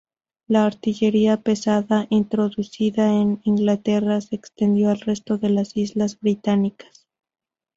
[0.47, 7.05] La artillería pesada introducida en Inglaterra se extendió al resto de las Islas Británicas.